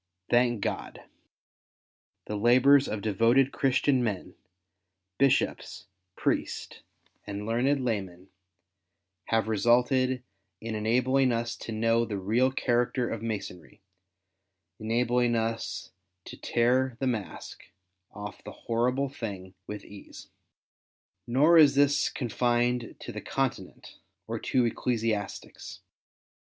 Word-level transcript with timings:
Thank 0.31 0.61
God! 0.61 1.03
the 2.25 2.35
hibours 2.39 2.87
of 2.91 3.03
devoted, 3.03 3.51
Christian 3.51 4.03
men— 4.03 4.33
bisliops, 5.19 5.85
priests, 6.15 6.79
and 7.27 7.45
learned 7.45 7.67
hiymen— 7.77 8.29
have 9.25 9.47
resulted 9.47 10.23
in 10.59 10.73
enabling 10.73 11.31
us 11.31 11.55
to 11.57 11.71
know 11.71 12.03
the 12.03 12.17
real 12.17 12.51
character 12.51 13.07
of 13.11 13.21
Masonry, 13.21 13.79
and 14.79 14.91
enabling 14.91 15.35
us 15.35 15.91
to 16.25 16.35
^'tear 16.35 16.97
the 16.97 17.05
mask" 17.05 17.65
off 18.11 18.43
the 18.43 18.51
horrible 18.53 19.07
thing 19.07 19.53
with 19.67 19.85
ease. 19.85 20.31
Nor 21.27 21.59
is 21.59 21.75
this 21.75 22.09
confined 22.09 22.95
to 23.01 23.11
the 23.11 23.21
Continent 23.21 23.99
or 24.25 24.39
to 24.39 24.65
ecclesiastics. 24.65 25.81